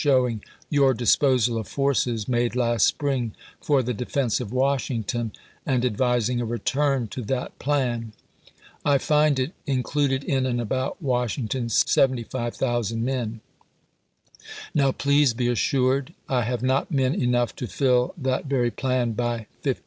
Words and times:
showina: 0.01 0.41
your 0.71 0.95
disposal 0.95 1.59
of 1.59 1.67
forces 1.67 2.27
made 2.27 2.55
last 2.55 2.87
spring 2.87 3.33
for 3.61 3.83
the 3.83 3.93
defense 3.93 4.39
of 4.39 4.51
Washington, 4.51 5.31
and 5.63 5.85
advising 5.85 6.41
a 6.41 6.45
return 6.45 7.07
to 7.07 7.21
that 7.21 7.59
plan. 7.59 8.11
I 8.83 8.97
find 8.97 9.37
it 9.37 9.53
included 9.67 10.23
in 10.23 10.47
and 10.47 10.59
about 10.59 11.03
Washington 11.03 11.69
75,000 11.69 13.05
men. 13.05 13.41
Now, 14.73 14.91
please 14.91 15.35
be 15.35 15.47
assured 15.49 16.15
I 16.27 16.45
have 16.45 16.63
not 16.63 16.89
men 16.89 17.13
enough 17.13 17.55
to 17.57 17.67
fill 17.67 18.15
that 18.17 18.45
very 18.45 18.71
plan 18.71 19.11
by 19.11 19.45
15,000. 19.61 19.75